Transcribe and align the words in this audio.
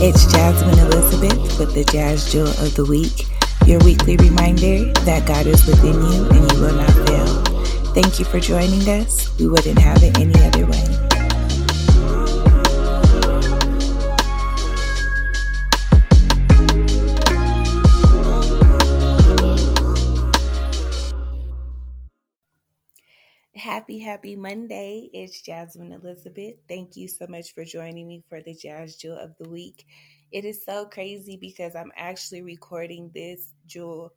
It's 0.00 0.30
Jasmine 0.30 0.78
Elizabeth 0.78 1.58
with 1.58 1.74
the 1.74 1.82
Jazz 1.82 2.30
Jewel 2.30 2.46
of 2.46 2.72
the 2.76 2.84
Week, 2.84 3.26
your 3.66 3.80
weekly 3.80 4.16
reminder 4.16 4.92
that 5.02 5.26
God 5.26 5.44
is 5.48 5.66
within 5.66 5.94
you 5.94 6.28
and 6.30 6.52
you 6.52 6.60
will 6.60 6.72
not 6.72 7.08
fail. 7.08 7.64
Thank 7.94 8.20
you 8.20 8.24
for 8.24 8.38
joining 8.38 8.88
us. 8.88 9.36
We 9.40 9.48
wouldn't 9.48 9.80
have 9.80 10.00
it 10.04 10.16
any 10.16 10.40
other 10.44 10.66
way. 10.66 11.07
Happy, 23.56 23.98
happy 23.98 24.36
Monday. 24.36 25.10
It's 25.12 25.40
Jasmine 25.42 25.92
Elizabeth. 25.92 26.56
Thank 26.68 26.96
you 26.96 27.08
so 27.08 27.26
much 27.28 27.54
for 27.54 27.64
joining 27.64 28.06
me 28.06 28.22
for 28.28 28.40
the 28.42 28.54
Jazz 28.54 28.96
Jewel 28.96 29.18
of 29.18 29.36
the 29.38 29.48
Week. 29.48 29.86
It 30.30 30.44
is 30.44 30.64
so 30.64 30.84
crazy 30.84 31.36
because 31.36 31.74
I'm 31.74 31.90
actually 31.96 32.42
recording 32.42 33.10
this 33.14 33.54
jewel 33.66 34.12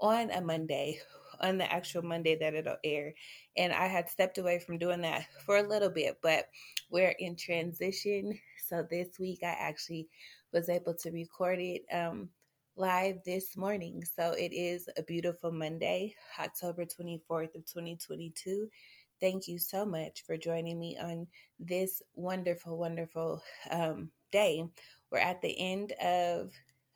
on 0.00 0.30
a 0.30 0.40
Monday, 0.40 1.00
on 1.40 1.58
the 1.58 1.72
actual 1.72 2.02
Monday 2.02 2.36
that 2.36 2.54
it'll 2.54 2.76
air. 2.84 3.14
And 3.56 3.72
I 3.72 3.86
had 3.86 4.10
stepped 4.10 4.38
away 4.38 4.58
from 4.60 4.78
doing 4.78 5.00
that 5.00 5.26
for 5.44 5.56
a 5.56 5.68
little 5.68 5.90
bit, 5.90 6.18
but 6.22 6.46
we're 6.90 7.16
in 7.18 7.36
transition. 7.36 8.38
So 8.68 8.86
this 8.88 9.18
week 9.18 9.40
I 9.42 9.56
actually 9.58 10.08
was 10.52 10.68
able 10.68 10.94
to 10.94 11.10
record 11.10 11.58
it. 11.58 11.82
Um, 11.92 12.28
live 12.76 13.22
this 13.24 13.56
morning. 13.56 14.02
So 14.04 14.32
it 14.32 14.52
is 14.52 14.88
a 14.96 15.02
beautiful 15.04 15.52
Monday, 15.52 16.14
October 16.40 16.84
24th 16.84 17.54
of 17.54 17.64
2022. 17.66 18.68
Thank 19.20 19.46
you 19.46 19.58
so 19.58 19.86
much 19.86 20.24
for 20.26 20.36
joining 20.36 20.80
me 20.80 20.98
on 21.00 21.28
this 21.60 22.02
wonderful, 22.16 22.76
wonderful 22.76 23.40
um, 23.70 24.10
day. 24.32 24.64
We're 25.12 25.18
at 25.18 25.40
the 25.40 25.56
end 25.56 25.92
of 26.02 26.50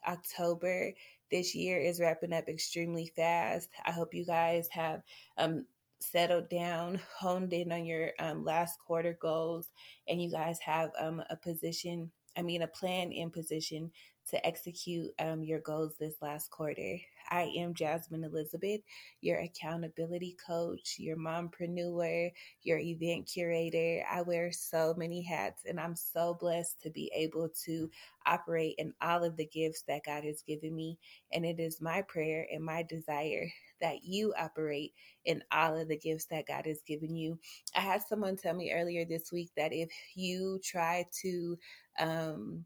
October. 0.06 0.92
This 1.30 1.55
year 1.55 1.78
is 1.78 2.00
wrapping 2.00 2.33
up 2.33 2.48
extremely 2.48 3.12
fast. 3.14 3.69
I 3.86 3.92
hope 3.92 4.14
you 4.14 4.27
guys 4.27 4.69
have 4.72 5.03
um, 5.36 5.64
settled 6.00 6.48
down, 6.48 7.00
honed 7.16 7.53
in 7.53 7.70
on 7.70 7.84
your 7.84 8.10
um, 8.19 8.44
last 8.44 8.81
quarter 8.84 9.16
goals, 9.22 9.69
and 10.08 10.20
you 10.20 10.28
guys 10.28 10.58
have 10.58 10.91
um, 10.98 11.22
a 11.31 11.36
position, 11.36 12.10
I 12.36 12.42
mean, 12.42 12.62
a 12.62 12.69
plan 12.69 13.12
in 13.12 13.31
position 13.31 13.92
to 14.31 14.47
execute 14.47 15.11
um, 15.19 15.43
your 15.43 15.61
goals 15.61 15.95
this 15.98 16.15
last 16.23 16.51
quarter. 16.51 16.98
I 17.31 17.53
am 17.59 17.75
Jasmine 17.75 18.25
Elizabeth, 18.25 18.81
your 19.21 19.39
accountability 19.41 20.37
coach, 20.47 20.97
your 20.98 21.17
mompreneur, 21.17 22.31
your 22.62 22.79
event 22.79 23.31
curator. 23.33 24.05
I 24.11 24.23
wear 24.23 24.51
so 24.53 24.95
many 24.97 25.23
hats, 25.23 25.65
and 25.67 25.79
I'm 25.79 25.97
so 25.97 26.37
blessed 26.41 26.81
to 26.83 26.91
be 26.91 27.11
able 27.15 27.51
to 27.65 27.91
operate 28.27 28.77
in 28.79 28.95
all 29.03 29.25
of 29.25 29.37
the 29.37 29.47
gifts 29.47 29.83
that 29.89 30.05
God 30.05 30.25
has 30.25 30.43
given 30.43 30.75
me. 30.75 30.99
And 31.33 31.45
it 31.45 31.61
is 31.61 31.81
my 31.81 32.03
prayer 32.03 32.47
and 32.53 32.65
my 32.65 32.83
desire 32.83 33.49
that 33.81 34.05
you 34.05 34.34
operate 34.39 34.93
in 35.25 35.43
all 35.53 35.77
of 35.77 35.89
the 35.89 35.97
gifts 35.97 36.27
that 36.27 36.47
God 36.47 36.67
has 36.67 36.83
given 36.87 37.15
you. 37.15 37.39
I 37.77 37.81
had 37.81 38.03
someone 38.03 38.37
tell 38.37 38.55
me 38.55 38.73
earlier 38.73 39.05
this 39.05 39.31
week 39.33 39.51
that 39.56 39.73
if 39.73 39.91
you 40.15 40.61
try 40.62 41.06
to, 41.23 41.59
um, 41.99 42.65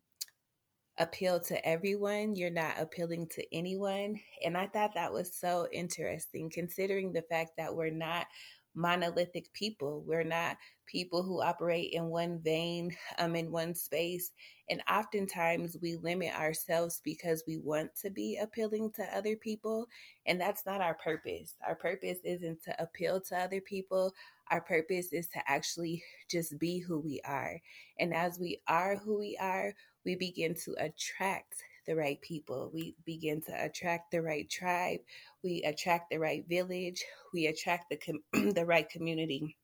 appeal 0.99 1.41
to 1.41 1.67
everyone. 1.67 2.37
You're 2.37 2.51
not 2.51 2.79
appealing 2.79 3.29
to 3.29 3.45
anyone. 3.55 4.21
And 4.45 4.57
I 4.57 4.67
thought 4.67 4.95
that 4.95 5.13
was 5.13 5.35
so 5.35 5.69
interesting, 5.73 6.51
considering 6.51 7.13
the 7.13 7.23
fact 7.23 7.53
that 7.57 7.75
we're 7.75 7.91
not 7.91 8.27
monolithic 8.75 9.53
people. 9.53 10.03
We're 10.07 10.25
not 10.25 10.57
people 10.87 11.23
who 11.23 11.43
operate 11.43 11.93
in 11.93 12.07
one 12.07 12.41
vein, 12.43 12.95
um, 13.19 13.37
in 13.37 13.51
one 13.51 13.75
space. 13.75 14.31
And 14.71 14.83
oftentimes 14.91 15.77
we 15.81 15.97
limit 15.97 16.35
ourselves 16.35 17.01
because 17.05 17.45
we 17.47 17.59
want 17.59 17.95
to 18.03 18.11
be 18.11 18.39
appealing 18.43 18.93
to 18.93 19.17
other 19.17 19.37
people. 19.37 19.87
And 20.27 20.41
that's 20.41 20.65
not 20.65 20.81
our 20.81 20.95
purpose. 20.95 21.55
Our 21.67 21.75
purpose 21.75 22.19
isn't 22.25 22.63
to 22.65 22.83
appeal 22.83 23.21
to 23.29 23.39
other 23.39 23.61
people. 23.61 24.15
Our 24.51 24.61
purpose 24.61 25.13
is 25.13 25.29
to 25.29 25.41
actually 25.47 26.03
just 26.31 26.59
be 26.59 26.79
who 26.79 26.99
we 26.99 27.21
are. 27.25 27.61
And 27.99 28.15
as 28.15 28.39
we 28.39 28.61
are 28.69 28.97
who 28.97 29.19
we 29.19 29.37
are, 29.41 29.75
we 30.05 30.17
begin 30.17 30.55
to 30.65 30.75
attract 30.79 31.63
the 31.87 31.97
right 31.97 32.21
people. 32.21 32.71
We 32.73 32.95
begin 33.05 33.41
to 33.43 33.65
attract 33.65 34.11
the 34.11 34.23
right 34.23 34.49
tribe. 34.49 35.01
We 35.43 35.63
attract 35.63 36.11
the 36.11 36.19
right 36.19 36.45
village. 36.49 37.05
We 37.33 37.47
attract 37.47 37.91
the 37.91 37.97
com- 37.97 38.53
the 38.55 38.65
right 38.67 38.89
community. 38.89 39.57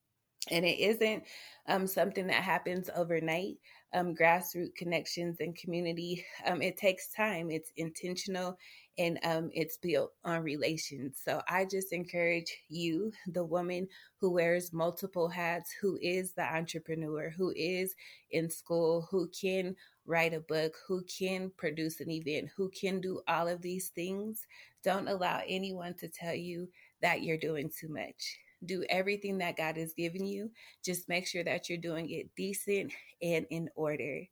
And 0.50 0.64
it 0.64 0.78
isn't 0.78 1.24
um, 1.68 1.86
something 1.86 2.26
that 2.28 2.42
happens 2.42 2.88
overnight. 2.94 3.56
Um, 3.94 4.14
grassroots 4.14 4.74
connections 4.76 5.38
and 5.40 5.56
community, 5.56 6.24
um, 6.44 6.60
it 6.60 6.76
takes 6.76 7.10
time. 7.10 7.50
It's 7.50 7.72
intentional 7.76 8.58
and 8.98 9.18
um, 9.22 9.50
it's 9.54 9.76
built 9.76 10.12
on 10.24 10.42
relations. 10.42 11.20
So 11.24 11.40
I 11.48 11.64
just 11.64 11.92
encourage 11.92 12.52
you, 12.68 13.12
the 13.28 13.44
woman 13.44 13.88
who 14.20 14.32
wears 14.32 14.72
multiple 14.72 15.28
hats, 15.28 15.72
who 15.80 15.98
is 16.02 16.32
the 16.32 16.42
entrepreneur, 16.42 17.30
who 17.30 17.52
is 17.56 17.94
in 18.32 18.50
school, 18.50 19.06
who 19.10 19.30
can 19.40 19.76
write 20.08 20.32
a 20.32 20.40
book, 20.40 20.74
who 20.86 21.02
can 21.04 21.52
produce 21.56 22.00
an 22.00 22.10
event, 22.10 22.48
who 22.56 22.70
can 22.70 23.00
do 23.00 23.20
all 23.28 23.46
of 23.46 23.60
these 23.60 23.90
things. 23.90 24.46
Don't 24.82 25.06
allow 25.06 25.42
anyone 25.46 25.94
to 25.94 26.08
tell 26.08 26.34
you 26.34 26.68
that 27.02 27.22
you're 27.22 27.36
doing 27.36 27.70
too 27.70 27.88
much. 27.88 28.38
Do 28.64 28.84
everything 28.88 29.38
that 29.38 29.56
God 29.56 29.76
has 29.76 29.92
given 29.92 30.26
you. 30.26 30.50
Just 30.84 31.08
make 31.08 31.26
sure 31.26 31.44
that 31.44 31.68
you're 31.68 31.78
doing 31.78 32.10
it 32.10 32.34
decent 32.34 32.92
and 33.22 33.46
in 33.50 33.68
order. 33.76 34.22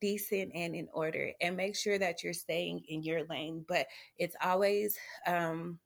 Decent 0.00 0.50
and 0.54 0.74
in 0.74 0.88
order. 0.92 1.30
And 1.40 1.56
make 1.56 1.76
sure 1.76 1.98
that 1.98 2.22
you're 2.22 2.32
staying 2.32 2.82
in 2.88 3.02
your 3.02 3.24
lane. 3.26 3.64
But 3.68 3.86
it's 4.18 4.36
always 4.42 4.98
um, 5.26 5.78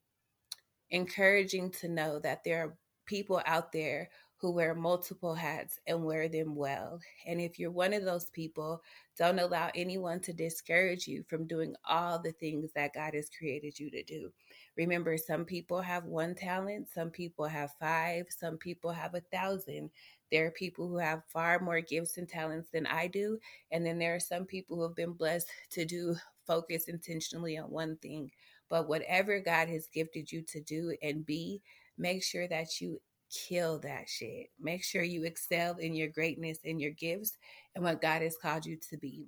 encouraging 0.91 1.71
to 1.71 1.88
know 1.88 2.19
that 2.21 2.43
there 2.44 2.65
are 2.65 2.76
people 3.06 3.43
out 3.47 3.72
there 3.72 4.09
who 4.44 4.50
wear 4.50 4.75
multiple 4.75 5.34
hats 5.34 5.81
and 5.87 6.05
wear 6.05 6.28
them 6.28 6.55
well. 6.55 7.00
And 7.27 7.41
if 7.41 7.59
you're 7.59 7.71
one 7.71 7.94
of 7.94 8.05
those 8.05 8.27
people, 8.27 8.82
don't 9.16 9.38
allow 9.38 9.71
anyone 9.75 10.21
to 10.21 10.34
discourage 10.34 11.09
you 11.09 11.25
from 11.31 11.47
doing 11.47 11.75
all 11.88 12.19
the 12.19 12.32
things 12.32 12.71
that 12.75 12.93
God 12.93 13.15
has 13.15 13.31
created 13.31 13.81
you 13.81 13.91
to 13.91 14.03
do. 14.03 14.31
Remember, 14.77 15.16
some 15.16 15.47
people 15.47 15.81
have 15.81 16.05
one 16.05 16.34
talent, 16.34 16.91
some 16.93 17.09
people 17.09 17.47
have 17.47 17.72
five, 17.81 18.27
some 18.28 18.59
people 18.59 18.93
have 18.93 19.15
a 19.15 19.22
thousand. 19.32 19.88
There 20.31 20.44
are 20.44 20.50
people 20.50 20.88
who 20.88 20.99
have 20.99 21.25
far 21.26 21.59
more 21.61 21.81
gifts 21.81 22.19
and 22.19 22.28
talents 22.28 22.69
than 22.71 22.84
I 22.84 23.06
do. 23.06 23.38
And 23.72 23.87
then 23.87 23.99
there 23.99 24.15
are 24.15 24.21
some 24.21 24.44
people 24.44 24.76
who 24.76 24.82
have 24.82 24.94
been 24.94 25.15
blessed 25.15 25.49
to 25.71 25.87
do 25.87 26.16
focus 26.47 26.88
intentionally 26.88 27.56
on 27.56 27.71
one 27.71 27.97
thing. 28.03 28.31
But 28.69 28.88
whatever 28.88 29.41
God 29.41 29.71
has 29.71 29.87
gifted 29.87 30.31
you 30.31 30.43
to 30.43 30.61
do 30.61 30.94
and 31.03 31.25
be, 31.25 31.62
make 31.97 32.22
sure 32.22 32.47
that 32.49 32.78
you 32.82 33.00
kill 33.34 33.78
that 33.81 34.09
shit. 34.09 34.49
Make 34.61 34.84
sure 34.84 35.03
you 35.03 35.25
excel 35.25 35.77
in 35.77 35.95
your 35.95 36.09
greatness 36.09 36.59
and 36.65 36.81
your 36.81 36.93
gifts 36.93 37.37
and 37.75 37.84
what 37.84 38.00
God 38.00 38.22
has 38.22 38.37
called 38.37 38.65
you 38.65 38.78
to 38.91 38.97
be. 38.97 39.27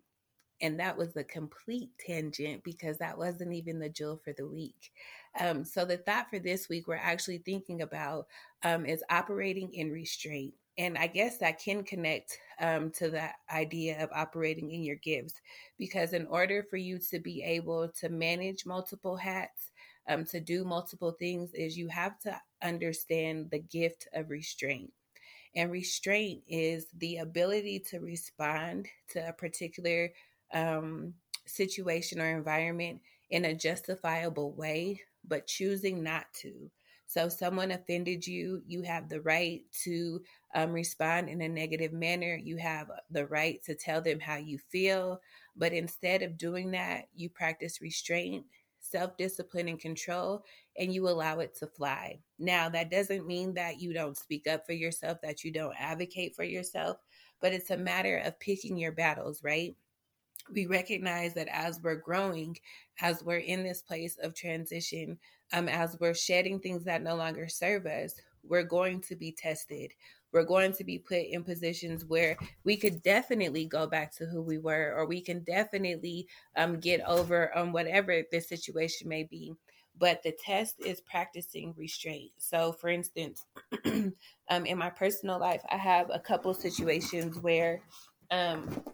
And 0.63 0.81
that 0.81 0.97
was 0.97 1.17
a 1.17 1.25
complete 1.25 1.91
tangent 1.99 2.65
because 2.65 2.97
that 2.99 3.19
wasn't 3.19 3.53
even 3.53 3.79
the 3.79 3.91
jewel 3.91 4.21
for 4.25 4.33
the 4.33 4.47
week. 4.47 4.91
Um, 5.39 5.65
so, 5.65 5.85
the 5.85 5.99
thought 5.99 6.31
for 6.31 6.39
this 6.39 6.69
week 6.69 6.89
we're 6.89 6.97
actually 6.97 7.39
thinking 7.39 7.83
about 7.83 8.27
um, 8.63 8.87
is 8.87 9.05
operating 9.11 9.75
in 9.75 9.91
restraint. 9.91 10.55
And 10.79 10.97
I 10.97 11.09
guess 11.09 11.39
that 11.39 11.59
can 11.59 11.83
connect 11.85 12.39
um, 12.61 12.91
to 12.93 13.11
the 13.11 13.29
idea 13.51 14.03
of 14.03 14.11
operating 14.15 14.71
in 14.71 14.83
your 14.83 14.97
gifts 14.97 15.35
because, 15.79 16.15
in 16.15 16.27
order 16.27 16.63
for 16.63 16.79
you 16.79 16.99
to 17.11 17.19
be 17.19 17.43
able 17.43 17.89
to 18.01 18.09
manage 18.09 18.65
multiple 18.65 19.17
hats, 19.17 19.73
um, 20.09 20.25
to 20.27 20.41
do 20.41 20.65
multiple 20.65 21.13
things 21.13 21.53
is 21.55 21.77
you 21.77 21.89
have 21.89 22.19
to 22.21 22.41
understand 22.63 23.51
the 23.51 23.59
gift 23.59 24.09
of 24.15 24.31
restraint. 24.31 24.93
And 25.55 25.71
restraint 25.71 26.43
is 26.47 26.87
the 26.99 27.19
ability 27.19 27.81
to 27.91 28.01
respond 28.01 28.89
to 29.11 29.27
a 29.27 29.33
particular 29.33 30.13
um, 30.53 31.15
situation 31.47 32.21
or 32.21 32.37
environment 32.37 33.01
in 33.31 33.47
a 33.47 33.55
justifiable 33.55 34.53
way, 34.53 35.01
but 35.27 35.47
choosing 35.47 36.03
not 36.03 36.27
to. 36.43 36.71
So, 37.09 37.29
someone 37.29 37.71
offended 37.71 38.27
you, 38.27 38.63
you 38.67 38.83
have 38.83 39.09
the 39.09 39.21
right 39.21 39.63
to 39.85 40.21
um, 40.55 40.73
respond 40.73 41.29
in 41.29 41.41
a 41.41 41.49
negative 41.49 41.93
manner. 41.93 42.35
You 42.35 42.57
have 42.57 42.91
the 43.11 43.27
right 43.27 43.63
to 43.65 43.77
tell 43.77 44.03
them 44.03 44.19
how 44.19 44.37
you 44.37 44.59
feel. 44.59 45.21
But 45.57 45.73
instead 45.73 46.23
of 46.23 46.37
doing 46.37 46.73
that, 46.73 47.09
you 47.15 47.31
practice 47.31 47.81
restraint 47.81 48.45
self 48.91 49.17
discipline 49.17 49.69
and 49.69 49.79
control, 49.81 50.45
and 50.79 50.93
you 50.93 51.09
allow 51.09 51.41
it 51.41 51.55
to 51.57 51.67
fly. 51.67 52.19
Now, 52.39 52.69
that 52.71 52.91
doesn't 52.91 53.27
mean 53.27 53.55
that 53.55 53.81
you 53.81 53.93
don't 53.93 54.17
speak 54.17 54.47
up 54.47 54.67
for 54.67 54.73
yourself, 54.73 55.19
that 55.23 55.45
you 55.45 55.53
don't 55.53 55.75
advocate 55.79 56.35
for 56.35 56.45
yourself, 56.45 56.99
but 57.41 57.53
it's 57.53 57.71
a 57.71 57.77
matter 57.77 58.19
of 58.19 58.39
picking 58.41 58.77
your 58.77 58.93
battles, 58.93 59.43
right? 59.43 59.75
We 60.53 60.67
recognize 60.67 61.35
that 61.35 61.49
as 61.49 61.81
we're 61.83 61.97
growing, 61.97 62.57
as 63.01 63.23
we're 63.23 63.39
in 63.39 63.65
this 63.65 63.83
place 63.83 64.17
of 64.23 64.35
transition, 64.35 65.19
um, 65.53 65.69
as 65.69 65.97
we're 66.01 66.15
shedding 66.15 66.61
things 66.61 66.85
that 66.85 67.03
no 67.03 67.17
longer 67.17 67.49
serve 67.49 67.87
us, 67.87 68.15
we're 68.45 68.63
going 68.63 69.01
to 69.03 69.17
be 69.17 69.33
tested. 69.33 69.93
We're 70.37 70.45
going 70.45 70.71
to 70.71 70.85
be 70.85 70.99
put 70.99 71.23
in 71.23 71.43
positions 71.43 72.05
where 72.05 72.37
we 72.63 72.77
could 72.77 73.03
definitely 73.03 73.65
go 73.65 73.87
back 73.87 74.15
to 74.15 74.27
who 74.27 74.43
we 74.43 74.59
were, 74.59 74.93
or 74.95 75.07
we 75.07 75.19
can 75.19 75.43
definitely 75.45 76.29
um, 76.57 76.79
get 76.79 77.01
over 77.07 77.57
um, 77.57 77.73
whatever 77.73 78.21
the 78.31 78.39
situation 78.39 79.09
may 79.09 79.23
be. 79.23 79.55
But 79.99 80.23
the 80.23 80.33
test 80.33 80.75
is 80.85 81.01
practicing 81.01 81.73
restraint. 81.75 82.33
So, 82.37 82.73
for 82.73 82.91
instance, 82.91 83.47
um, 83.87 84.67
in 84.67 84.77
my 84.77 84.91
personal 84.91 85.41
life, 85.41 85.63
I 85.71 85.79
have 85.79 86.11
a 86.13 86.21
couple 86.21 86.53
situations 86.53 87.39
where 87.39 87.81
um, 88.31 88.85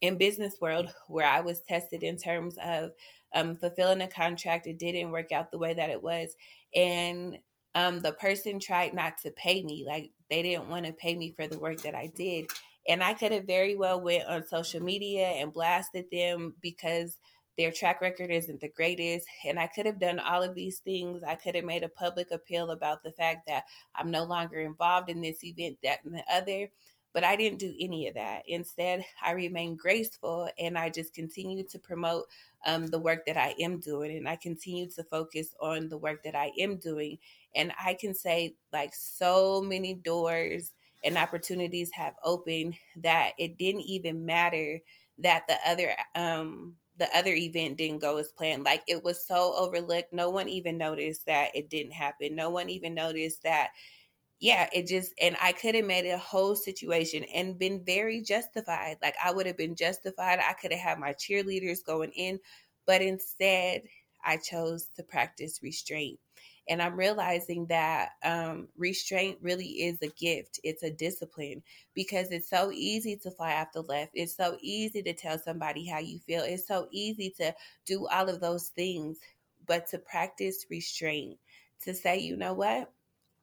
in 0.00 0.16
business 0.16 0.54
world 0.58 0.88
where 1.08 1.26
I 1.26 1.40
was 1.40 1.60
tested 1.60 2.02
in 2.02 2.16
terms 2.16 2.56
of 2.64 2.92
um, 3.34 3.56
fulfilling 3.56 4.00
a 4.00 4.08
contract. 4.08 4.66
It 4.66 4.78
didn't 4.78 5.10
work 5.10 5.32
out 5.32 5.50
the 5.50 5.58
way 5.58 5.74
that 5.74 5.90
it 5.90 6.02
was, 6.02 6.34
and 6.74 7.36
um, 7.76 8.00
the 8.00 8.12
person 8.12 8.58
tried 8.58 8.94
not 8.94 9.18
to 9.18 9.30
pay 9.30 9.62
me. 9.62 9.84
Like 9.86 10.10
they 10.30 10.42
didn't 10.42 10.68
want 10.68 10.86
to 10.86 10.92
pay 10.92 11.14
me 11.14 11.32
for 11.36 11.46
the 11.46 11.58
work 11.58 11.82
that 11.82 11.94
I 11.94 12.10
did, 12.16 12.46
and 12.88 13.02
I 13.02 13.14
could 13.14 13.30
have 13.30 13.44
very 13.44 13.76
well 13.76 14.00
went 14.00 14.26
on 14.26 14.46
social 14.46 14.82
media 14.82 15.26
and 15.26 15.52
blasted 15.52 16.06
them 16.10 16.54
because 16.62 17.18
their 17.58 17.70
track 17.70 18.00
record 18.00 18.30
isn't 18.30 18.60
the 18.60 18.68
greatest 18.68 19.26
and 19.46 19.58
i 19.58 19.66
could 19.66 19.86
have 19.86 19.98
done 19.98 20.18
all 20.18 20.42
of 20.42 20.54
these 20.54 20.80
things 20.80 21.22
i 21.22 21.34
could 21.34 21.54
have 21.54 21.64
made 21.64 21.82
a 21.82 21.88
public 21.88 22.30
appeal 22.30 22.70
about 22.70 23.02
the 23.02 23.12
fact 23.12 23.46
that 23.46 23.64
i'm 23.94 24.10
no 24.10 24.24
longer 24.24 24.60
involved 24.60 25.08
in 25.08 25.22
this 25.22 25.42
event 25.42 25.78
that 25.82 26.00
and 26.04 26.14
the 26.14 26.24
other 26.30 26.68
but 27.12 27.24
I 27.24 27.36
didn't 27.36 27.58
do 27.58 27.74
any 27.80 28.08
of 28.08 28.14
that. 28.14 28.42
Instead, 28.46 29.04
I 29.22 29.32
remained 29.32 29.78
graceful 29.78 30.48
and 30.58 30.76
I 30.76 30.90
just 30.90 31.14
continued 31.14 31.68
to 31.70 31.78
promote 31.78 32.26
um, 32.66 32.86
the 32.88 32.98
work 32.98 33.24
that 33.26 33.36
I 33.36 33.54
am 33.60 33.78
doing. 33.78 34.16
And 34.16 34.28
I 34.28 34.36
continue 34.36 34.88
to 34.90 35.04
focus 35.04 35.54
on 35.60 35.88
the 35.88 35.98
work 35.98 36.22
that 36.24 36.34
I 36.34 36.52
am 36.58 36.76
doing. 36.76 37.18
And 37.54 37.72
I 37.82 37.94
can 37.94 38.14
say, 38.14 38.54
like, 38.72 38.94
so 38.94 39.62
many 39.62 39.94
doors 39.94 40.72
and 41.04 41.16
opportunities 41.16 41.90
have 41.92 42.14
opened 42.24 42.74
that 42.96 43.32
it 43.38 43.56
didn't 43.58 43.82
even 43.82 44.26
matter 44.26 44.80
that 45.18 45.46
the 45.48 45.56
other 45.66 45.92
um 46.14 46.74
the 46.98 47.08
other 47.16 47.34
event 47.34 47.76
didn't 47.76 48.00
go 48.00 48.16
as 48.16 48.32
planned 48.32 48.64
like 48.64 48.82
it 48.86 49.02
was 49.04 49.24
so 49.24 49.54
overlooked 49.56 50.12
no 50.12 50.30
one 50.30 50.48
even 50.48 50.76
noticed 50.78 51.24
that 51.26 51.54
it 51.54 51.68
didn't 51.70 51.92
happen 51.92 52.34
no 52.34 52.50
one 52.50 52.68
even 52.68 52.94
noticed 52.94 53.42
that 53.42 53.70
yeah, 54.38 54.68
it 54.72 54.86
just, 54.86 55.14
and 55.20 55.36
I 55.40 55.52
could 55.52 55.74
have 55.74 55.84
made 55.86 56.06
a 56.06 56.18
whole 56.18 56.56
situation 56.56 57.24
and 57.34 57.58
been 57.58 57.84
very 57.84 58.20
justified. 58.20 58.98
Like 59.02 59.14
I 59.24 59.32
would 59.32 59.46
have 59.46 59.56
been 59.56 59.76
justified. 59.76 60.40
I 60.40 60.52
could 60.52 60.72
have 60.72 60.80
had 60.80 60.98
my 60.98 61.14
cheerleaders 61.14 61.84
going 61.84 62.10
in, 62.12 62.38
but 62.86 63.00
instead 63.00 63.82
I 64.24 64.36
chose 64.36 64.88
to 64.96 65.02
practice 65.02 65.60
restraint. 65.62 66.18
And 66.68 66.82
I'm 66.82 66.96
realizing 66.96 67.66
that 67.66 68.10
um, 68.24 68.68
restraint 68.76 69.38
really 69.40 69.66
is 69.66 70.02
a 70.02 70.08
gift. 70.08 70.58
It's 70.64 70.82
a 70.82 70.90
discipline 70.90 71.62
because 71.94 72.32
it's 72.32 72.50
so 72.50 72.72
easy 72.72 73.16
to 73.18 73.30
fly 73.30 73.54
off 73.54 73.72
the 73.72 73.82
left. 73.82 74.10
It's 74.14 74.36
so 74.36 74.58
easy 74.60 75.00
to 75.02 75.12
tell 75.14 75.38
somebody 75.38 75.86
how 75.86 76.00
you 76.00 76.18
feel. 76.18 76.42
It's 76.42 76.66
so 76.66 76.88
easy 76.90 77.32
to 77.38 77.54
do 77.86 78.08
all 78.08 78.28
of 78.28 78.40
those 78.40 78.68
things. 78.68 79.18
But 79.64 79.86
to 79.90 79.98
practice 79.98 80.66
restraint, 80.68 81.38
to 81.82 81.94
say, 81.94 82.18
you 82.18 82.36
know 82.36 82.54
what? 82.54 82.90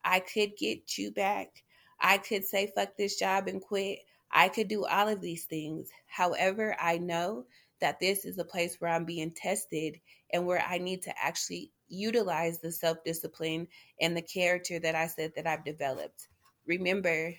I 0.04 0.20
could 0.20 0.58
get 0.58 0.98
you 0.98 1.12
back. 1.12 1.64
I 2.00 2.18
could 2.18 2.44
say, 2.46 2.72
fuck 2.76 2.98
this 2.98 3.18
job 3.18 3.48
and 3.48 3.62
quit. 3.62 4.00
I 4.32 4.50
could 4.50 4.68
do 4.68 4.86
all 4.86 5.08
of 5.08 5.22
these 5.22 5.46
things. 5.46 5.90
However, 6.08 6.76
I 6.80 6.98
know 6.98 7.46
that 7.80 8.00
this 8.00 8.26
is 8.26 8.38
a 8.38 8.46
place 8.46 8.78
where 8.80 8.92
I'm 8.92 9.06
being 9.06 9.32
tested 9.32 10.00
and 10.32 10.46
where 10.46 10.64
I 10.68 10.78
need 10.78 11.02
to 11.04 11.14
actually 11.22 11.72
utilize 11.88 12.60
the 12.60 12.72
self 12.72 13.04
discipline 13.04 13.68
and 14.02 14.18
the 14.18 14.22
character 14.22 14.80
that 14.80 14.96
I 14.96 15.08
said 15.08 15.34
that 15.36 15.48
I've 15.48 15.64
developed. 15.66 16.28
Remember, 16.66 17.34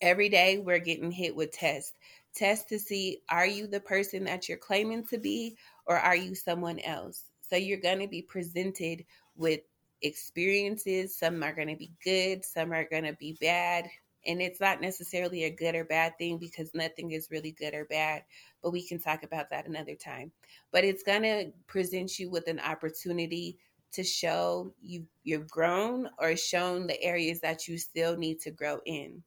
every 0.00 0.28
day 0.28 0.58
we're 0.58 0.78
getting 0.78 1.10
hit 1.10 1.34
with 1.34 1.52
tests. 1.52 1.92
Tests 2.34 2.64
to 2.66 2.78
see 2.78 3.18
are 3.28 3.46
you 3.46 3.66
the 3.66 3.80
person 3.80 4.24
that 4.24 4.48
you're 4.48 4.58
claiming 4.58 5.04
to 5.06 5.18
be 5.18 5.56
or 5.86 5.98
are 5.98 6.16
you 6.16 6.34
someone 6.34 6.78
else? 6.80 7.24
So 7.40 7.56
you're 7.56 7.80
going 7.80 7.98
to 7.98 8.08
be 8.08 8.22
presented 8.22 9.04
with 9.36 9.60
experiences. 10.02 11.16
Some 11.16 11.42
are 11.42 11.54
going 11.54 11.68
to 11.68 11.76
be 11.76 11.92
good, 12.04 12.44
some 12.44 12.72
are 12.72 12.88
going 12.88 13.04
to 13.04 13.14
be 13.14 13.36
bad. 13.40 13.88
And 14.26 14.42
it's 14.42 14.60
not 14.60 14.82
necessarily 14.82 15.44
a 15.44 15.50
good 15.50 15.74
or 15.74 15.84
bad 15.84 16.18
thing 16.18 16.36
because 16.38 16.74
nothing 16.74 17.12
is 17.12 17.30
really 17.30 17.52
good 17.52 17.72
or 17.72 17.86
bad, 17.86 18.22
but 18.62 18.70
we 18.70 18.86
can 18.86 18.98
talk 18.98 19.22
about 19.22 19.48
that 19.50 19.66
another 19.66 19.94
time. 19.94 20.30
But 20.72 20.84
it's 20.84 21.02
going 21.02 21.22
to 21.22 21.52
present 21.66 22.18
you 22.18 22.28
with 22.28 22.46
an 22.46 22.60
opportunity 22.60 23.58
to 23.92 24.04
show 24.04 24.74
you 24.80 25.06
you've 25.24 25.48
grown 25.48 26.08
or 26.18 26.36
shown 26.36 26.86
the 26.86 27.02
areas 27.02 27.40
that 27.40 27.66
you 27.66 27.78
still 27.78 28.16
need 28.16 28.40
to 28.40 28.50
grow 28.50 28.80
in. 28.84 29.22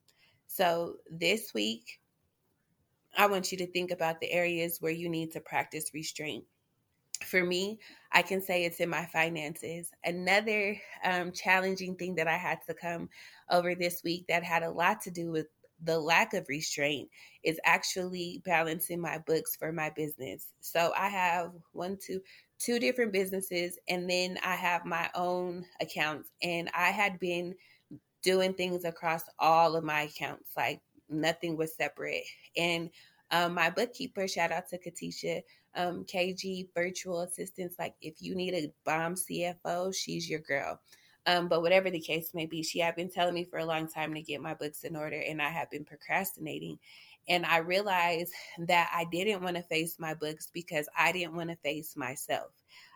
So 0.47 0.97
this 1.09 1.53
week, 1.53 1.99
I 3.17 3.27
want 3.27 3.51
you 3.51 3.57
to 3.59 3.67
think 3.67 3.91
about 3.91 4.19
the 4.19 4.31
areas 4.31 4.77
where 4.79 4.91
you 4.91 5.09
need 5.09 5.31
to 5.33 5.39
practice 5.39 5.91
restraint 5.93 6.45
for 7.23 7.43
me, 7.43 7.79
I 8.11 8.21
can 8.21 8.41
say 8.41 8.63
it's 8.63 8.79
in 8.79 8.89
my 8.89 9.05
finances. 9.05 9.91
Another 10.03 10.77
um, 11.03 11.31
challenging 11.31 11.95
thing 11.95 12.15
that 12.15 12.27
I 12.27 12.37
had 12.37 12.59
to 12.67 12.73
come 12.73 13.09
over 13.49 13.75
this 13.75 14.01
week 14.03 14.25
that 14.27 14.43
had 14.43 14.63
a 14.63 14.71
lot 14.71 15.01
to 15.01 15.11
do 15.11 15.31
with 15.31 15.47
the 15.83 15.99
lack 15.99 16.33
of 16.33 16.47
restraint 16.47 17.09
is 17.43 17.59
actually 17.65 18.41
balancing 18.45 19.01
my 19.01 19.17
books 19.19 19.55
for 19.55 19.71
my 19.71 19.89
business. 19.89 20.47
So 20.61 20.93
I 20.97 21.07
have 21.09 21.51
one, 21.73 21.97
two, 22.05 22.21
two 22.59 22.79
different 22.79 23.11
businesses, 23.11 23.77
and 23.89 24.09
then 24.09 24.37
I 24.45 24.55
have 24.55 24.85
my 24.85 25.09
own 25.15 25.65
accounts. 25.81 26.29
And 26.41 26.69
I 26.73 26.91
had 26.91 27.19
been 27.19 27.55
doing 28.21 28.53
things 28.53 28.85
across 28.85 29.23
all 29.39 29.75
of 29.75 29.83
my 29.83 30.03
accounts, 30.03 30.51
like 30.55 30.81
nothing 31.09 31.57
was 31.57 31.75
separate. 31.75 32.23
And 32.55 32.89
um, 33.33 33.56
my 33.56 33.71
bookkeeper, 33.71 34.27
shout 34.27 34.51
out 34.51 34.69
to 34.69 34.77
Katisha, 34.77 35.41
um, 35.75 36.06
KG 36.06 36.68
virtual 36.75 37.21
assistants. 37.21 37.75
Like 37.80 37.95
if 38.00 38.21
you 38.21 38.35
need 38.35 38.53
a 38.53 38.71
bomb 38.85 39.15
CFO, 39.15 39.94
she's 39.94 40.30
your 40.30 40.39
girl. 40.39 40.80
Um, 41.25 41.47
but 41.47 41.63
whatever 41.63 41.89
the 41.89 42.00
case 42.00 42.33
may 42.35 42.45
be, 42.45 42.62
she 42.62 42.77
had 42.80 42.95
been 42.95 43.09
telling 43.09 43.33
me 43.33 43.44
for 43.44 43.57
a 43.57 43.65
long 43.65 43.88
time 43.88 44.13
to 44.13 44.21
get 44.21 44.39
my 44.39 44.53
books 44.53 44.83
in 44.83 44.95
order, 44.95 45.19
and 45.19 45.41
I 45.41 45.50
have 45.50 45.71
been 45.71 45.83
procrastinating. 45.83 46.77
And 47.27 47.45
I 47.45 47.57
realized 47.57 48.33
that 48.68 48.91
I 48.94 49.06
didn't 49.12 49.41
want 49.41 49.56
to 49.56 49.63
face 49.63 49.95
my 49.97 50.13
books 50.13 50.50
because 50.53 50.88
I 50.95 51.12
didn't 51.12 51.35
want 51.35 51.50
to 51.50 51.56
face 51.56 51.97
myself. 51.97 52.51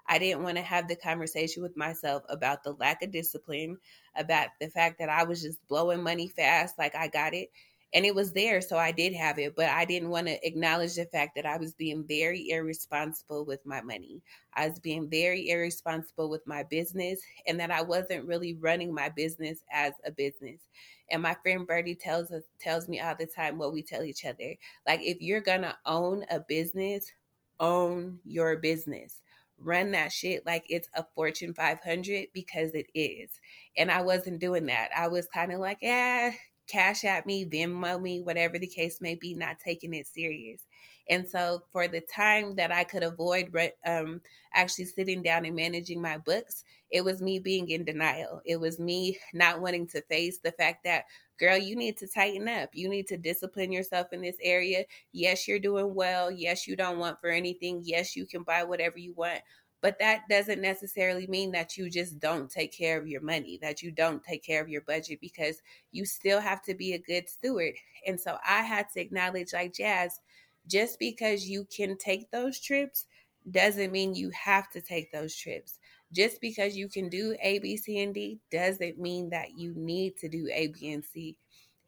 I 0.07 0.19
didn't 0.19 0.43
want 0.43 0.57
to 0.57 0.63
have 0.63 0.87
the 0.87 0.95
conversation 0.95 1.63
with 1.63 1.75
myself 1.75 2.23
about 2.29 2.63
the 2.63 2.73
lack 2.73 3.01
of 3.01 3.11
discipline, 3.11 3.77
about 4.15 4.49
the 4.61 4.69
fact 4.69 4.99
that 4.99 5.09
I 5.09 5.23
was 5.23 5.41
just 5.41 5.65
blowing 5.67 6.03
money 6.03 6.27
fast, 6.27 6.77
like 6.77 6.95
I 6.95 7.07
got 7.07 7.33
it, 7.33 7.49
and 7.97 8.05
it 8.05 8.13
was 8.13 8.31
there 8.31 8.61
so 8.61 8.77
i 8.77 8.91
did 8.91 9.11
have 9.11 9.39
it 9.39 9.55
but 9.55 9.65
i 9.69 9.83
didn't 9.83 10.09
want 10.09 10.27
to 10.27 10.47
acknowledge 10.47 10.93
the 10.93 11.05
fact 11.05 11.35
that 11.35 11.47
i 11.47 11.57
was 11.57 11.73
being 11.73 12.05
very 12.07 12.49
irresponsible 12.51 13.43
with 13.43 13.65
my 13.65 13.81
money 13.81 14.21
i 14.53 14.67
was 14.67 14.79
being 14.79 15.09
very 15.09 15.49
irresponsible 15.49 16.29
with 16.29 16.45
my 16.45 16.61
business 16.69 17.19
and 17.47 17.59
that 17.59 17.71
i 17.71 17.81
wasn't 17.81 18.23
really 18.25 18.53
running 18.53 18.93
my 18.93 19.09
business 19.09 19.63
as 19.71 19.93
a 20.05 20.11
business 20.11 20.61
and 21.09 21.23
my 21.23 21.35
friend 21.41 21.65
Birdie 21.65 21.95
tells 21.95 22.31
us 22.31 22.43
tells 22.59 22.87
me 22.87 22.99
all 22.99 23.15
the 23.17 23.25
time 23.25 23.57
what 23.57 23.73
we 23.73 23.81
tell 23.81 24.03
each 24.03 24.25
other 24.25 24.53
like 24.85 25.01
if 25.01 25.19
you're 25.19 25.41
gonna 25.41 25.75
own 25.87 26.23
a 26.29 26.39
business 26.39 27.11
own 27.59 28.19
your 28.23 28.57
business 28.57 29.21
run 29.59 29.89
that 29.89 30.11
shit 30.11 30.45
like 30.45 30.63
it's 30.69 30.87
a 30.93 31.03
Fortune 31.15 31.51
500 31.51 32.27
because 32.31 32.71
it 32.75 32.85
is. 32.93 33.31
And 33.75 33.89
I 33.89 34.03
wasn't 34.03 34.39
doing 34.39 34.67
that. 34.67 34.89
I 34.95 35.07
was 35.07 35.25
kind 35.33 35.51
of 35.51 35.59
like, 35.59 35.79
yeah, 35.81 36.31
cash 36.67 37.03
at 37.05 37.25
me, 37.25 37.45
Venmo 37.45 38.01
me, 38.01 38.21
whatever 38.21 38.59
the 38.59 38.67
case 38.67 39.01
may 39.01 39.15
be, 39.15 39.33
not 39.33 39.59
taking 39.59 39.93
it 39.93 40.07
serious. 40.07 40.65
And 41.09 41.27
so, 41.27 41.63
for 41.71 41.87
the 41.87 42.01
time 42.01 42.55
that 42.55 42.71
I 42.71 42.83
could 42.83 43.03
avoid 43.03 43.51
um, 43.85 44.21
actually 44.53 44.85
sitting 44.85 45.21
down 45.23 45.45
and 45.45 45.55
managing 45.55 46.01
my 46.01 46.17
books, 46.17 46.63
it 46.91 47.03
was 47.03 47.21
me 47.21 47.39
being 47.39 47.69
in 47.69 47.85
denial. 47.85 48.41
It 48.45 48.59
was 48.59 48.79
me 48.79 49.17
not 49.33 49.61
wanting 49.61 49.87
to 49.87 50.01
face 50.03 50.39
the 50.39 50.51
fact 50.51 50.83
that, 50.83 51.05
girl, 51.39 51.57
you 51.57 51.75
need 51.75 51.97
to 51.97 52.07
tighten 52.07 52.47
up. 52.47 52.69
You 52.73 52.89
need 52.89 53.07
to 53.07 53.17
discipline 53.17 53.71
yourself 53.71 54.07
in 54.11 54.21
this 54.21 54.37
area. 54.41 54.83
Yes, 55.13 55.47
you're 55.47 55.59
doing 55.59 55.93
well. 55.95 56.29
Yes, 56.29 56.67
you 56.67 56.75
don't 56.75 56.99
want 56.99 57.19
for 57.21 57.29
anything. 57.29 57.81
Yes, 57.85 58.15
you 58.15 58.25
can 58.25 58.43
buy 58.43 58.63
whatever 58.63 58.97
you 58.97 59.13
want. 59.13 59.39
But 59.87 59.99
that 59.99 60.27
doesn't 60.29 60.61
necessarily 60.61 61.27
mean 61.27 61.49
that 61.53 61.77
you 61.77 61.89
just 61.89 62.19
don't 62.19 62.51
take 62.51 62.77
care 62.77 62.99
of 62.99 63.07
your 63.07 63.21
money, 63.21 63.57
that 63.61 63.81
you 63.81 63.89
don't 63.89 64.21
take 64.21 64.43
care 64.43 64.61
of 64.61 64.67
your 64.67 64.81
budget, 64.81 65.21
because 65.21 65.61
you 65.93 66.03
still 66.03 66.41
have 66.41 66.61
to 66.63 66.75
be 66.75 66.91
a 66.91 66.99
good 66.99 67.29
steward. 67.29 67.73
And 68.05 68.19
so 68.19 68.35
I 68.45 68.63
had 68.63 68.87
to 68.93 68.99
acknowledge, 68.99 69.53
like 69.53 69.73
Jazz, 69.73 70.19
just 70.67 70.99
because 70.99 71.47
you 71.47 71.65
can 71.73 71.97
take 71.97 72.29
those 72.31 72.59
trips 72.59 73.05
doesn't 73.49 73.93
mean 73.93 74.13
you 74.13 74.29
have 74.31 74.69
to 74.71 74.81
take 74.81 75.09
those 75.13 75.33
trips. 75.33 75.79
Just 76.11 76.41
because 76.41 76.75
you 76.75 76.89
can 76.89 77.07
do 77.07 77.37
A, 77.41 77.59
B, 77.59 77.77
C, 77.77 78.03
and 78.03 78.13
D 78.13 78.39
doesn't 78.51 78.99
mean 78.99 79.29
that 79.29 79.57
you 79.57 79.73
need 79.73 80.17
to 80.17 80.27
do 80.27 80.49
A, 80.53 80.67
B, 80.67 80.91
and 80.91 81.05
C. 81.05 81.37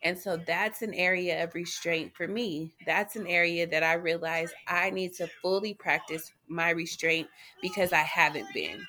And 0.02 0.18
so 0.18 0.38
that's 0.38 0.82
an 0.82 0.94
area 0.94 1.44
of 1.44 1.54
restraint 1.54 2.16
for 2.16 2.28
me. 2.28 2.72
That's 2.86 3.16
an 3.16 3.28
area 3.28 3.68
that 3.68 3.84
I 3.84 3.94
realize 3.94 4.52
I 4.68 4.90
need 4.92 5.14
to 5.16 5.28
fully 5.42 5.74
practice 5.74 6.32
my 6.48 6.70
restraint 6.70 7.28
because 7.62 7.92
I 7.92 8.04
haven't 8.04 8.48
been. 8.54 8.86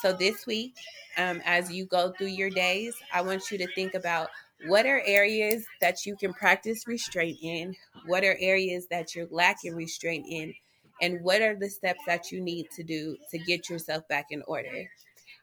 So 0.00 0.12
this 0.12 0.46
week, 0.46 0.74
um, 1.16 1.40
as 1.44 1.72
you 1.72 1.86
go 1.86 2.12
through 2.12 2.28
your 2.28 2.50
days, 2.50 2.94
I 3.12 3.22
want 3.22 3.50
you 3.50 3.58
to 3.58 3.74
think 3.74 3.94
about 3.94 4.28
what 4.66 4.86
are 4.86 5.02
areas 5.04 5.66
that 5.80 6.06
you 6.06 6.16
can 6.16 6.32
practice 6.32 6.86
restraint 6.86 7.38
in? 7.42 7.74
What 8.06 8.24
are 8.24 8.36
areas 8.40 8.86
that 8.88 9.14
you're 9.14 9.28
lacking 9.30 9.74
restraint 9.74 10.26
in? 10.28 10.54
And 11.02 11.22
what 11.22 11.42
are 11.42 11.56
the 11.56 11.68
steps 11.68 12.00
that 12.06 12.30
you 12.30 12.40
need 12.40 12.70
to 12.76 12.82
do 12.82 13.16
to 13.30 13.38
get 13.38 13.68
yourself 13.68 14.06
back 14.08 14.26
in 14.30 14.42
order? 14.46 14.88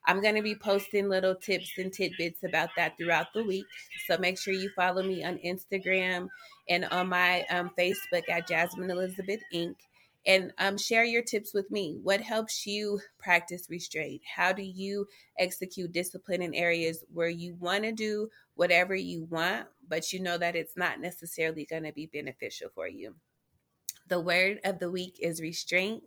I'm 0.07 0.21
going 0.21 0.35
to 0.35 0.41
be 0.41 0.55
posting 0.55 1.09
little 1.09 1.35
tips 1.35 1.71
and 1.77 1.93
tidbits 1.93 2.43
about 2.43 2.69
that 2.77 2.97
throughout 2.97 3.27
the 3.33 3.43
week. 3.43 3.65
So 4.07 4.17
make 4.17 4.39
sure 4.39 4.53
you 4.53 4.69
follow 4.75 5.03
me 5.03 5.23
on 5.23 5.37
Instagram 5.45 6.27
and 6.69 6.85
on 6.85 7.09
my 7.09 7.43
um, 7.49 7.71
Facebook 7.77 8.27
at 8.29 8.47
Jasmine 8.47 8.89
Elizabeth 8.89 9.41
Inc. 9.53 9.75
And 10.25 10.53
um, 10.59 10.77
share 10.77 11.03
your 11.03 11.23
tips 11.23 11.53
with 11.53 11.71
me. 11.71 11.97
What 12.03 12.21
helps 12.21 12.67
you 12.67 12.99
practice 13.17 13.67
restraint? 13.69 14.21
How 14.35 14.51
do 14.51 14.61
you 14.61 15.07
execute 15.39 15.91
discipline 15.91 16.43
in 16.43 16.53
areas 16.53 17.03
where 17.11 17.29
you 17.29 17.55
want 17.55 17.83
to 17.85 17.91
do 17.91 18.29
whatever 18.53 18.93
you 18.93 19.25
want, 19.25 19.65
but 19.87 20.13
you 20.13 20.19
know 20.19 20.37
that 20.37 20.55
it's 20.55 20.77
not 20.77 20.99
necessarily 20.99 21.65
going 21.65 21.83
to 21.83 21.91
be 21.91 22.05
beneficial 22.05 22.69
for 22.75 22.87
you? 22.87 23.15
The 24.07 24.19
word 24.19 24.59
of 24.63 24.77
the 24.77 24.91
week 24.91 25.17
is 25.21 25.41
restraint. 25.41 26.03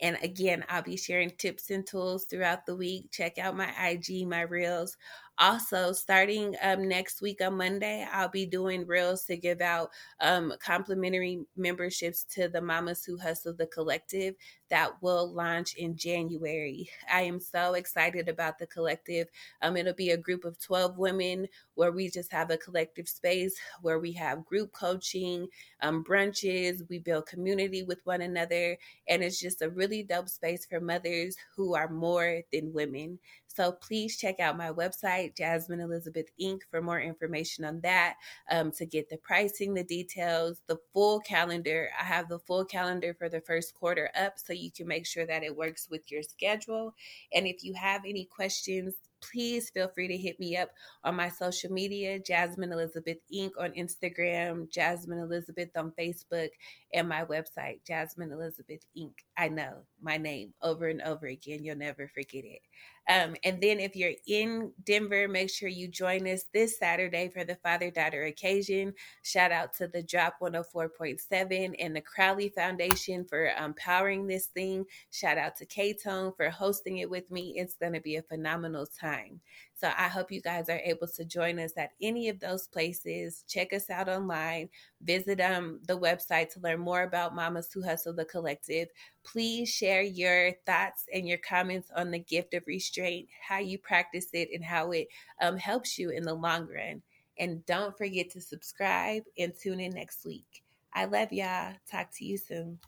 And 0.00 0.18
again, 0.22 0.64
I'll 0.68 0.82
be 0.82 0.96
sharing 0.96 1.30
tips 1.30 1.70
and 1.70 1.86
tools 1.86 2.24
throughout 2.24 2.66
the 2.66 2.76
week. 2.76 3.10
Check 3.10 3.38
out 3.38 3.56
my 3.56 3.70
IG, 3.90 4.26
my 4.26 4.42
reels. 4.42 4.96
Also, 5.40 5.92
starting 5.92 6.56
um, 6.62 6.88
next 6.88 7.22
week 7.22 7.40
on 7.40 7.56
Monday, 7.56 8.04
I'll 8.10 8.28
be 8.28 8.44
doing 8.44 8.84
reels 8.86 9.24
to 9.26 9.36
give 9.36 9.60
out 9.60 9.90
um, 10.20 10.52
complimentary 10.60 11.44
memberships 11.56 12.24
to 12.34 12.48
the 12.48 12.60
Mamas 12.60 13.04
Who 13.04 13.16
Hustle 13.18 13.54
the 13.54 13.66
Collective 13.68 14.34
that 14.68 15.00
will 15.00 15.32
launch 15.32 15.74
in 15.74 15.96
January. 15.96 16.90
I 17.10 17.22
am 17.22 17.38
so 17.40 17.74
excited 17.74 18.28
about 18.28 18.58
the 18.58 18.66
collective. 18.66 19.28
Um, 19.62 19.76
it'll 19.76 19.94
be 19.94 20.10
a 20.10 20.16
group 20.16 20.44
of 20.44 20.58
12 20.58 20.98
women 20.98 21.46
where 21.74 21.92
we 21.92 22.10
just 22.10 22.32
have 22.32 22.50
a 22.50 22.56
collective 22.58 23.08
space 23.08 23.56
where 23.80 23.98
we 24.00 24.12
have 24.12 24.44
group 24.44 24.72
coaching, 24.72 25.46
um, 25.82 26.02
brunches, 26.04 26.82
we 26.88 26.98
build 26.98 27.26
community 27.26 27.82
with 27.82 28.00
one 28.04 28.20
another, 28.22 28.76
and 29.08 29.22
it's 29.22 29.40
just 29.40 29.62
a 29.62 29.70
really 29.70 30.02
dope 30.02 30.28
space 30.28 30.66
for 30.66 30.80
mothers 30.80 31.36
who 31.56 31.74
are 31.74 31.88
more 31.88 32.42
than 32.52 32.72
women. 32.72 33.18
So 33.58 33.72
please 33.72 34.16
check 34.16 34.38
out 34.38 34.56
my 34.56 34.70
website, 34.70 35.36
Jasmine 35.36 35.80
Elizabeth 35.80 36.26
Inc., 36.40 36.60
for 36.70 36.80
more 36.80 37.00
information 37.00 37.64
on 37.64 37.80
that, 37.80 38.14
um, 38.52 38.70
to 38.70 38.86
get 38.86 39.10
the 39.10 39.16
pricing, 39.16 39.74
the 39.74 39.82
details, 39.82 40.62
the 40.68 40.78
full 40.92 41.18
calendar. 41.18 41.90
I 42.00 42.04
have 42.04 42.28
the 42.28 42.38
full 42.38 42.64
calendar 42.64 43.14
for 43.14 43.28
the 43.28 43.40
first 43.40 43.74
quarter 43.74 44.12
up 44.14 44.34
so 44.36 44.52
you 44.52 44.70
can 44.70 44.86
make 44.86 45.06
sure 45.06 45.26
that 45.26 45.42
it 45.42 45.56
works 45.56 45.88
with 45.90 46.08
your 46.08 46.22
schedule. 46.22 46.94
And 47.34 47.48
if 47.48 47.64
you 47.64 47.74
have 47.74 48.02
any 48.04 48.26
questions, 48.26 48.94
please 49.20 49.70
feel 49.70 49.88
free 49.88 50.06
to 50.06 50.16
hit 50.16 50.38
me 50.38 50.56
up 50.56 50.70
on 51.04 51.16
my 51.16 51.28
social 51.28 51.72
media, 51.72 52.18
Jasmine 52.20 52.72
Elizabeth 52.72 53.18
Inc. 53.34 53.50
on 53.58 53.72
Instagram, 53.72 54.70
Jasmine 54.70 55.18
Elizabeth 55.18 55.70
on 55.76 55.92
Facebook, 55.98 56.50
and 56.94 57.08
my 57.08 57.24
website, 57.24 57.80
Jasmine 57.84 58.30
Elizabeth 58.30 58.86
Inc. 58.96 59.14
I 59.36 59.48
know 59.48 59.78
my 60.02 60.16
name 60.16 60.54
over 60.62 60.88
and 60.88 61.02
over 61.02 61.26
again. 61.26 61.64
You'll 61.64 61.76
never 61.76 62.08
forget 62.08 62.44
it. 62.44 62.60
Um, 63.08 63.36
and 63.42 63.60
then 63.62 63.80
if 63.80 63.96
you're 63.96 64.12
in 64.26 64.72
Denver, 64.84 65.28
make 65.28 65.48
sure 65.48 65.68
you 65.68 65.88
join 65.88 66.26
us 66.28 66.44
this 66.52 66.78
Saturday 66.78 67.30
for 67.30 67.42
the 67.42 67.54
father 67.56 67.90
daughter 67.90 68.24
occasion. 68.24 68.92
Shout 69.22 69.50
out 69.50 69.74
to 69.76 69.88
the 69.88 70.02
Drop 70.02 70.34
104.7 70.42 71.74
and 71.78 71.96
the 71.96 72.02
Crowley 72.02 72.50
Foundation 72.50 73.24
for 73.24 73.50
um, 73.56 73.74
powering 73.74 74.26
this 74.26 74.46
thing. 74.46 74.84
Shout 75.10 75.38
out 75.38 75.56
to 75.56 75.64
K 75.64 75.94
Tone 75.94 76.32
for 76.36 76.50
hosting 76.50 76.98
it 76.98 77.08
with 77.08 77.30
me. 77.30 77.54
It's 77.56 77.74
going 77.74 77.94
to 77.94 78.00
be 78.00 78.16
a 78.16 78.22
phenomenal 78.22 78.86
time. 78.86 79.40
So 79.80 79.92
I 79.96 80.08
hope 80.08 80.32
you 80.32 80.40
guys 80.40 80.68
are 80.68 80.80
able 80.84 81.06
to 81.06 81.24
join 81.24 81.60
us 81.60 81.70
at 81.76 81.92
any 82.02 82.28
of 82.28 82.40
those 82.40 82.66
places. 82.66 83.44
Check 83.46 83.72
us 83.72 83.88
out 83.88 84.08
online. 84.08 84.70
Visit 85.02 85.40
um, 85.40 85.78
the 85.86 85.96
website 85.96 86.52
to 86.54 86.60
learn 86.60 86.80
more 86.80 87.02
about 87.02 87.36
Mamas 87.36 87.72
Who 87.72 87.82
Hustle 87.84 88.12
the 88.12 88.24
Collective. 88.24 88.88
Please 89.22 89.68
share 89.68 90.02
your 90.02 90.50
thoughts 90.66 91.04
and 91.14 91.28
your 91.28 91.38
comments 91.38 91.92
on 91.94 92.10
the 92.10 92.18
gift 92.18 92.54
of 92.54 92.64
restraint, 92.66 93.28
how 93.48 93.58
you 93.58 93.78
practice 93.78 94.26
it, 94.32 94.48
and 94.52 94.64
how 94.64 94.90
it 94.90 95.06
um, 95.40 95.56
helps 95.56 95.96
you 95.96 96.10
in 96.10 96.24
the 96.24 96.34
long 96.34 96.66
run. 96.66 97.00
And 97.38 97.64
don't 97.64 97.96
forget 97.96 98.30
to 98.30 98.40
subscribe 98.40 99.22
and 99.38 99.52
tune 99.54 99.78
in 99.78 99.92
next 99.92 100.26
week. 100.26 100.64
I 100.92 101.04
love 101.04 101.32
y'all. 101.32 101.74
Talk 101.88 102.08
to 102.16 102.24
you 102.24 102.36
soon. 102.36 102.80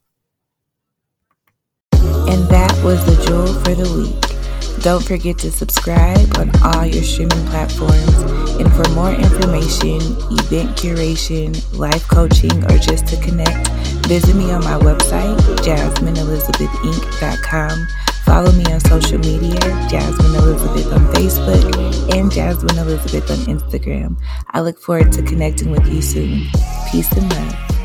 And 1.92 2.48
that 2.48 2.82
was 2.82 3.04
the 3.06 3.24
jewel 3.24 3.54
for 3.62 3.76
the 3.76 3.92
week. 3.96 4.39
Don't 4.82 5.04
forget 5.04 5.36
to 5.38 5.50
subscribe 5.52 6.36
on 6.38 6.50
all 6.62 6.86
your 6.86 7.02
streaming 7.02 7.44
platforms. 7.48 8.14
And 8.58 8.72
for 8.72 8.88
more 8.90 9.12
information, 9.12 10.00
event 10.40 10.74
curation, 10.76 11.54
life 11.78 12.08
coaching, 12.08 12.64
or 12.64 12.78
just 12.78 13.06
to 13.08 13.16
connect, 13.20 13.68
visit 14.06 14.34
me 14.34 14.50
on 14.50 14.64
my 14.64 14.78
website, 14.78 15.36
jasmineelizabethinc.com. 15.58 17.86
Follow 18.24 18.52
me 18.52 18.64
on 18.72 18.80
social 18.80 19.18
media, 19.18 19.60
Jasmine 19.90 20.34
Elizabeth 20.36 20.90
on 20.92 21.00
Facebook 21.12 22.14
and 22.16 22.32
Jasmine 22.32 22.78
Elizabeth 22.78 23.30
on 23.30 23.36
Instagram. 23.54 24.16
I 24.50 24.60
look 24.60 24.78
forward 24.78 25.12
to 25.12 25.22
connecting 25.22 25.72
with 25.72 25.86
you 25.92 26.00
soon. 26.00 26.46
Peace 26.90 27.12
and 27.12 27.30
love. 27.30 27.79